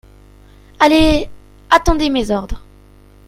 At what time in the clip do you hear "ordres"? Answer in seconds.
2.31-2.63